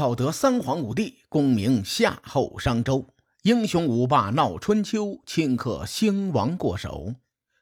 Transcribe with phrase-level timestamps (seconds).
[0.00, 3.06] 道德三皇五帝，功名夏后商周。
[3.42, 7.16] 英雄五霸闹春秋，顷刻兴亡过手。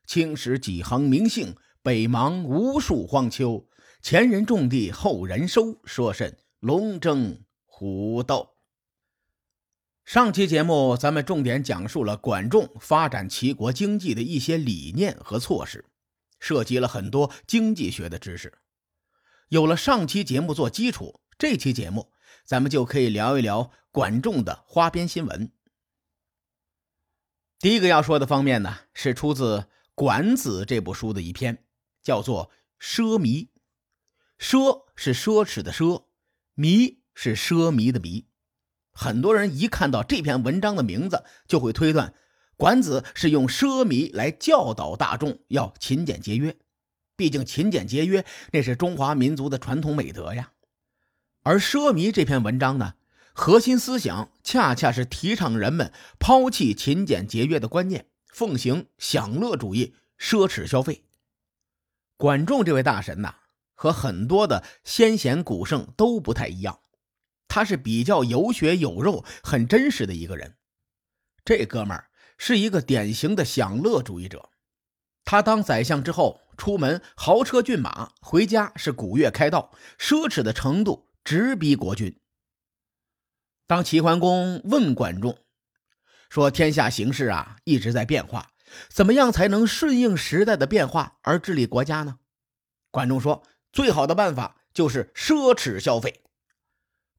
[0.06, 3.66] 青史几行名姓，北邙无数荒丘。
[4.00, 8.50] 前人种地，后人收，说甚龙争虎斗？
[10.04, 15.84] 上期节目咱们重点讲述了管仲发展齐国经济的一些理念和措施，
[16.38, 18.56] 涉及了很多经济学的知识。
[19.48, 22.12] 有了上期节目做基础，这期节目
[22.48, 25.52] 咱们就可以聊一聊管仲的花边新闻。
[27.58, 29.58] 第一个要说的方面呢，是出自
[29.94, 31.62] 《管子》这部书的一篇，
[32.02, 32.50] 叫做
[32.82, 33.46] 《奢靡》。
[34.38, 36.04] 奢是奢侈的奢，
[36.56, 38.24] 靡是奢靡的靡。
[38.92, 42.14] 很多人一看到这篇文章的名字，就会推断
[42.56, 46.56] 管子是用奢靡来教导大众要勤俭节约。
[47.14, 50.54] 毕竟勤俭节约那是中华民族的传统美德呀。
[51.48, 52.92] 而《奢靡》这篇文章呢？
[53.32, 61.04] 核心思想恰恰是提倡人们抛弃勤俭节约的观念，奉行享乐主义、奢侈消费。
[62.18, 63.36] 管仲这位大神呐，
[63.74, 66.80] 和很多的先贤古圣都不太一样，
[67.48, 70.56] 他是比较有血有肉、很真实的一个人。
[71.46, 74.50] 这哥们儿是一个典型的享乐主义者。
[75.24, 82.18] 他当宰相之后，出门豪车骏马，回家是古乐开道，奢侈的程度直逼国君。
[83.66, 85.38] 当齐桓公问管仲
[86.30, 88.52] 说：“天下形势啊，一直在变化，
[88.88, 92.18] 怎么样才能顺应时代的变化而治理国家呢？”
[92.90, 96.22] 管仲说：“最好的办法就是奢侈消费。”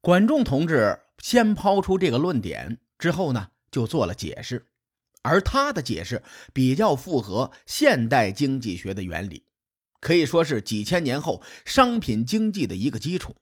[0.02, 4.66] 管仲同志先抛出这个论点之后呢，就做了解释，
[5.22, 9.46] 而他的解释比较符合现代经济学的原理，
[10.00, 13.36] 可以说是几千年后商品经济的一个基础。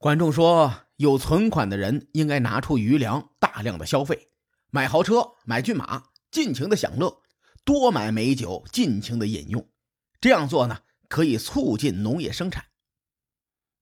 [0.00, 0.74] 管仲说。
[1.00, 4.28] 有存款的人应该拿出余粮，大量的消费，
[4.68, 7.22] 买豪车、买骏马，尽情的享乐，
[7.64, 9.66] 多买美酒，尽情的饮用。
[10.20, 12.66] 这样做呢，可以促进农业生产。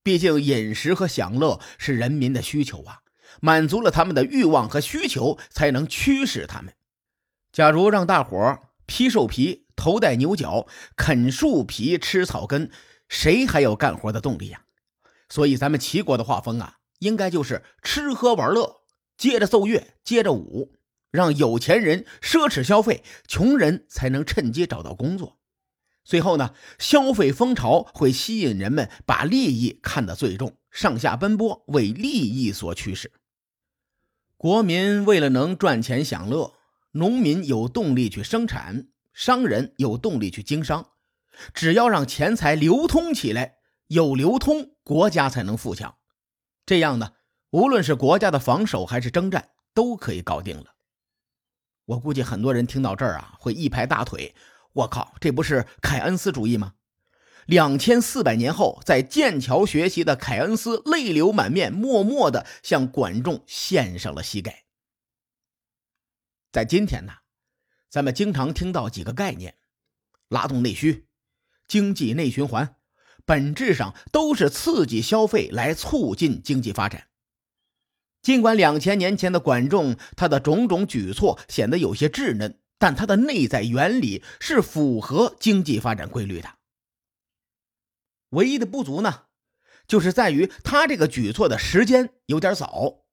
[0.05, 3.00] 毕竟饮食和享乐是人民的需求啊，
[3.43, 6.73] 满足了他们的欲望和需求，才能驱使他们。
[7.50, 12.71] 假如让大伙披兽皮、头戴牛角、啃树皮、吃草根，
[13.09, 14.62] 谁还有干活的动力呀？
[15.28, 16.77] 所以咱们齐国的画风啊。
[17.00, 18.83] 应该就是吃喝玩乐，
[19.16, 20.75] 接着奏乐，接着舞，
[21.12, 25.38] 让有钱人奢侈消费，穷人才能趁机找到工作。
[26.03, 33.12] 最后呢，消费风潮会吸引人们把利益看得最重，上下奔波，为利益所驱使。
[34.37, 36.55] 国民为了能赚钱享乐，
[36.93, 40.88] 农民有动力去生产，商人有动力去经商。
[41.55, 43.58] 只要让钱财流通起来，
[43.88, 45.99] 有流通，国家才能富强。
[46.65, 47.15] 这样呢，
[47.50, 50.76] 无论是国家的防守还是征战，都可以搞定了。
[51.87, 54.34] 我估计很多人听到这儿啊，会一拍大腿
[54.75, 56.75] ：“我靠，这不是凯恩斯主义吗？”
[57.47, 64.65] 两千四百年后，在剑桥学习的凯恩斯泪流满面，默默的向管仲献上了膝盖。
[66.53, 67.15] 在今天呢，
[67.88, 69.56] 咱们经常听到几个概念：
[70.28, 71.09] 拉动内需、
[71.66, 72.76] 经济内循环。
[73.28, 77.09] 本质上都是刺激消费来促进经济发展。
[78.22, 86.55] 尽管两千年前的管仲他的种种举措显得有些稚嫩，但他的内在原理是符合经济发展规律的。
[88.31, 89.25] 唯一的不足呢，
[89.87, 93.05] 就是在于他这个举措的时间有点早。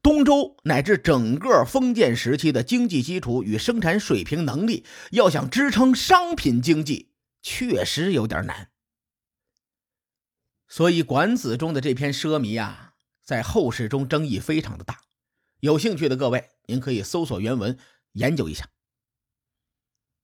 [0.00, 7.10] 东周乃至整个封建时期的经济基础与生产水平能力，要想支撑商品经济，
[7.42, 8.70] 确实有点难。
[10.68, 12.92] 所以，《管子》中的这篇奢靡啊，
[13.24, 15.00] 在后世中争议非常的大。
[15.60, 17.78] 有兴趣的各位，您可以搜索原文
[18.12, 18.68] 研究一下。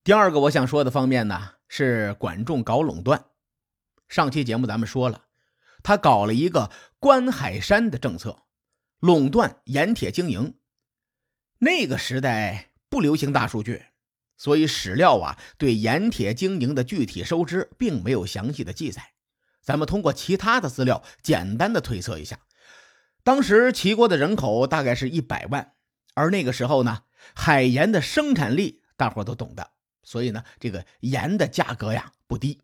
[0.03, 3.25] 第二个我想说的方面呢，是管仲搞垄断。
[4.07, 5.25] 上期节目咱们说了，
[5.81, 8.43] 他搞了一个关海山的政策，
[8.99, 10.53] 垄断盐铁经营。
[11.57, 13.85] 那个时代不流行大数据，
[14.37, 19.14] 所以史料啊对盐铁经营的具体收支并没有详细的记载。
[19.65, 22.39] 咱们通过其他的资料简单的推测一下，
[23.23, 25.73] 当时齐国的人口大概是一百万，
[26.13, 27.01] 而那个时候呢，
[27.33, 29.71] 海盐的生产力大伙都懂的，
[30.03, 32.61] 所以呢，这个盐的价格呀不低。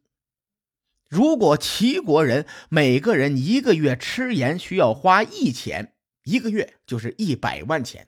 [1.09, 8.07] 如果齐国人每个人一个月吃盐需要花一钱，一个月就是一百万钱。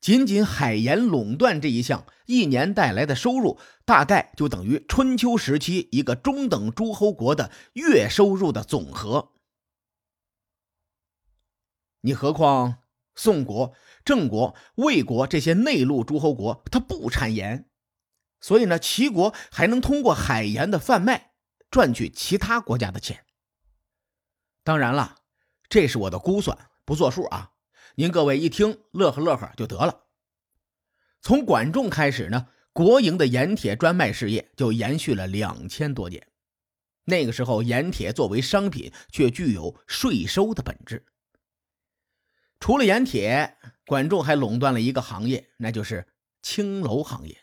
[0.00, 9.32] 仅仅海盐垄断这一项，一年带来的收入大概就等于春秋时期一个中等诸侯国的月收入的总和。
[12.02, 12.78] 你何况
[13.16, 13.74] 宋国、
[14.04, 17.68] 郑国、魏国这些内陆诸侯国，它不产盐，
[18.40, 21.32] 所以呢，齐国还能通过海盐的贩卖
[21.70, 23.24] 赚取其他国家的钱。
[24.62, 25.16] 当然了，
[25.68, 27.50] 这是我的估算，不作数啊。
[27.98, 30.04] 您各位一听，乐呵乐呵就得了。
[31.20, 36.24] 从管仲开始呢，国营的盐铁专卖事业就延续了两千多年。
[37.06, 41.04] 那个时候，盐铁作为商品，却具有税收的本质。
[42.60, 46.06] 除了盐铁，管仲还垄断了一个行业，那就是
[46.40, 47.36] 青楼行业。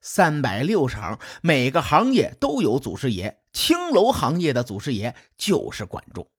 [0.00, 6.30] 三百六十行，每个行业都有祖师爷，青楼行业的祖师爷就是管仲。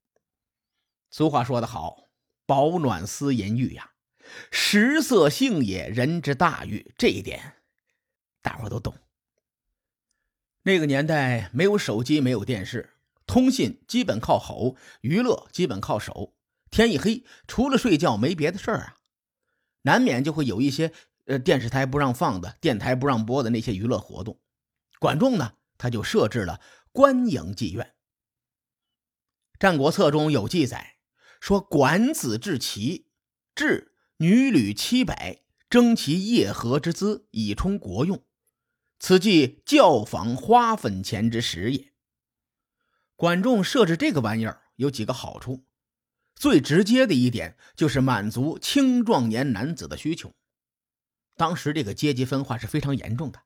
[1.11, 2.07] 俗话说得好
[2.49, 3.91] ，“保暖思淫欲”呀，
[4.49, 6.91] 食色性也，人之大欲。
[6.97, 7.57] 这一点，
[8.41, 8.95] 大伙都懂。
[10.63, 12.95] 那个年代没有手机，没有电视，
[13.27, 16.33] 通信基本靠吼，娱乐基本靠手。
[16.71, 18.97] 天一黑，除了睡觉没别的事儿啊，
[19.83, 20.91] 难免就会有一些
[21.25, 24.39] 呃电视台不让放的、电台不让播的那些娱乐活动。
[24.97, 26.59] 管仲呢，他就设置了
[26.91, 27.85] 观影妓院。
[29.59, 30.95] 《战国策》中有记载
[31.39, 33.07] 说：“管子至齐，
[33.55, 38.23] 至女旅七百，征其夜合之资，以充国用。
[38.99, 41.93] 此即教坊花粉钱之时也。”
[43.15, 45.65] 管仲设置这个玩意儿有几个好处。
[46.35, 50.31] 最直接的一点就是满足青壮年男子的需求。
[51.35, 53.41] 当时这个阶级分化是非常严重的，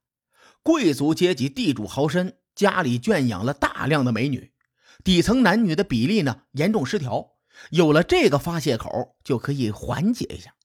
[0.61, 4.51] 贵族阶级、地主豪绅家里圈养了大量的美女，
[5.03, 7.32] 底层男女的比例呢严重失调。
[7.71, 10.55] 有了这个发泄口，就可以缓解一下。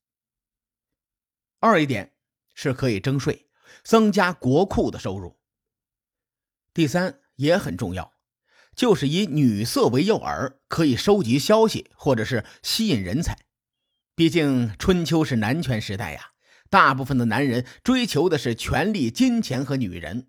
[1.61, 2.12] 二一点
[2.55, 3.49] 是可以征税，
[3.82, 5.38] 增加国库的收入。
[6.73, 8.14] 第三也很重要。
[8.76, 13.37] 就是以女色为诱饵，可以收集消息或者是吸引人才。
[14.14, 16.31] 毕竟春秋是男权时代呀，
[16.70, 20.29] 大部分的男人追求的是权力、金钱和女人。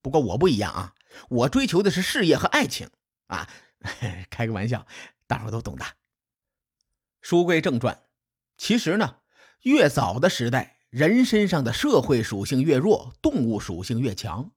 [0.00, 0.94] 不过我不一样啊，
[1.28, 2.88] 我追求的是事业和爱情
[3.26, 3.50] 啊。
[4.30, 4.86] 开个玩笑，
[5.26, 5.84] 大伙都懂的。
[7.20, 8.02] 书归正传，
[8.56, 9.16] 其实呢，
[9.62, 14.52] 越早的时代，人身上的社会属性越弱，动物属性越强。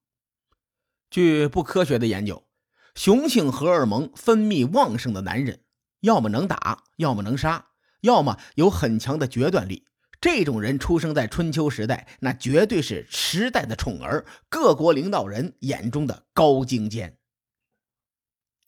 [1.09, 2.47] 据不科学的研究。
[2.93, 5.61] 雄性荷尔蒙分泌旺盛的男人，
[6.01, 7.69] 要么能打，要么能杀，
[8.01, 9.87] 要么有很强的决断力。
[10.19, 17.17] 这种人出生在春秋时代，那绝对是时代的宠儿，各国领导人眼中的高精尖。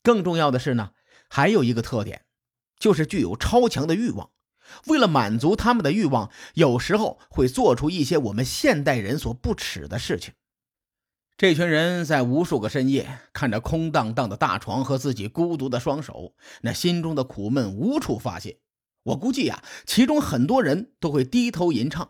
[0.01, 0.91] 更重要的是呢，
[1.27, 2.22] 还有一个特点，
[2.83, 4.31] 就是具有超强的欲望。
[4.87, 10.33] 为了满足他们的欲望，有时候会做出一些我们现代人所不耻的事情。
[11.37, 16.33] 这群人在无数个深夜，看着空荡荡的大床和自己孤独的双手，
[16.63, 18.59] 那心中的苦闷无处发泄。
[19.03, 22.09] 我估计呀，其中很多人都会低头吟唱：“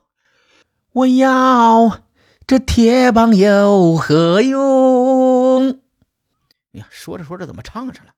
[0.93, 2.01] 我要
[2.47, 5.81] 这铁棒有何用？”
[6.73, 8.13] 呀，说着说着怎么唱上了？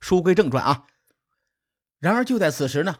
[0.00, 0.86] 书归正传啊。
[2.02, 2.96] 然而就在此时呢，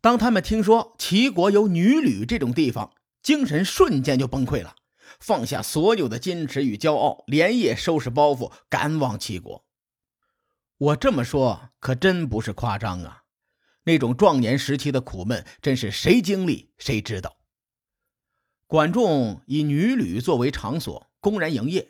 [0.00, 4.76] 当他们听说齐国有女旅这种地方，精神瞬间就崩溃了。
[5.18, 9.66] 放下所有的矜持与骄傲，连夜收拾包袱，赶往齐国。
[10.78, 13.24] 我这么说可真不是夸张啊！
[13.82, 17.38] 那种壮年时期的苦闷，真是谁经历谁知道。
[18.68, 21.88] 管仲以女旅作为场所，公然营业，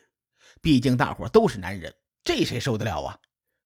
[0.62, 1.94] 毕竟大伙都是男人，
[2.24, 3.18] 这谁受得了啊？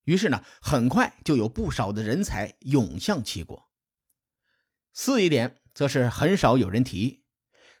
[0.03, 3.69] 于是呢，很快就有不少的人才涌向齐国。
[4.93, 7.23] 四一点，则是很少有人提。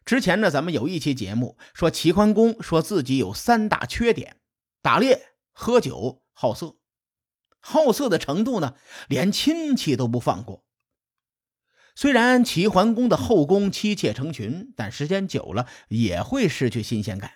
[0.05, 4.37] 之前呢，咱们有一期节目说齐桓公说自己有三大缺点：
[4.81, 6.77] 打猎、喝酒、好色。
[7.59, 8.75] 好色的程度呢，
[9.07, 10.65] 连亲戚都不放过。
[11.93, 17.33] 虽然齐桓公的后宫妻妾成群，但时间久了也会失去新鲜感。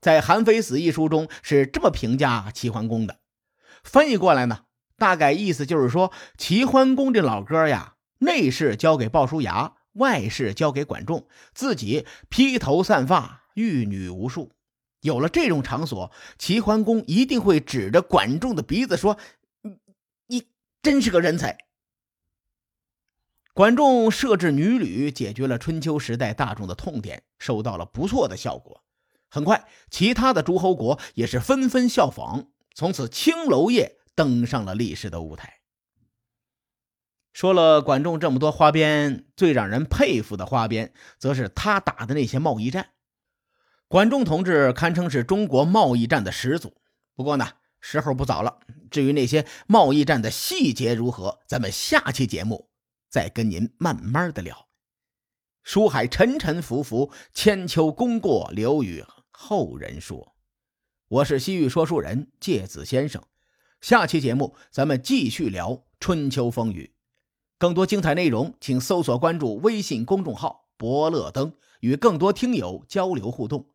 [0.00, 3.20] 在《韩非子》一书中是这么评价齐桓公的，
[3.86, 4.64] 翻译过来呢，
[4.98, 9.72] 大概意思就是说，齐桓公这老哥呀，内事交给鲍叔牙。
[9.96, 14.52] 外事交给管仲，自己披头散发，玉女无数。
[15.00, 19.16] 有了这种场所，齐桓公一定会指着管仲的鼻子说
[19.64, 19.78] ：“你，
[20.26, 20.48] 你
[20.82, 21.56] 真是个人才。”
[23.54, 28.82] 管仲设置女旅，解决了春秋时代大众的痛点，收到了不错的效果。
[29.30, 35.60] 很快，其他的诸侯国也是纷纷效仿，从此青楼业登上了历史的舞台。
[37.32, 42.90] 说了管仲这么多花边，最让人佩服的花边，则是他打的那些贸易战。
[43.88, 46.76] 管仲同志堪称是中国贸易战的始祖。
[47.14, 47.48] 不过呢，
[47.80, 48.58] 时候不早了。
[48.90, 52.68] 至于那些贸易战的细节如何，咱们下期节目
[53.08, 53.30] 再。
[53.30, 54.68] 跟您慢慢的聊。
[55.62, 60.35] 书海沉沉浮浮，千秋功过留与后人说。
[61.08, 63.22] 我是西域说书人介子先生，
[63.80, 66.94] 下期节目咱们继续聊春秋风雨。
[67.58, 73.68] 更多精彩内容，请搜索关注微信公众号“伯乐灯”，与更多听友交流互动。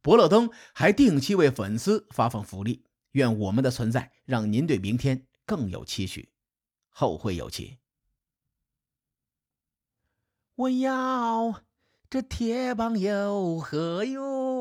[0.00, 2.84] 伯乐灯还定期为粉丝发放福利。
[3.12, 6.28] 愿我们的存在让您对明天更有期许。
[6.90, 7.78] 后会有期。
[10.54, 11.62] 我要
[12.08, 14.57] 这铁棒有何用？